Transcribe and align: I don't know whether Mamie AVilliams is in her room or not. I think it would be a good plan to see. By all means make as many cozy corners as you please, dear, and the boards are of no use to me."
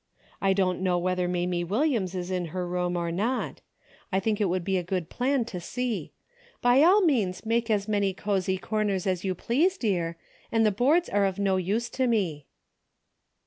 I 0.41 0.53
don't 0.53 0.81
know 0.81 0.97
whether 0.97 1.27
Mamie 1.27 1.63
AVilliams 1.63 2.15
is 2.15 2.31
in 2.31 2.45
her 2.45 2.67
room 2.67 2.97
or 2.97 3.11
not. 3.11 3.61
I 4.11 4.19
think 4.19 4.41
it 4.41 4.49
would 4.49 4.63
be 4.63 4.79
a 4.79 4.83
good 4.83 5.11
plan 5.11 5.45
to 5.45 5.59
see. 5.59 6.11
By 6.59 6.81
all 6.81 7.01
means 7.01 7.45
make 7.45 7.69
as 7.69 7.87
many 7.87 8.11
cozy 8.11 8.57
corners 8.57 9.05
as 9.05 9.23
you 9.23 9.35
please, 9.35 9.77
dear, 9.77 10.17
and 10.51 10.65
the 10.65 10.71
boards 10.71 11.07
are 11.07 11.25
of 11.25 11.37
no 11.37 11.57
use 11.57 11.87
to 11.91 12.07
me." 12.07 12.47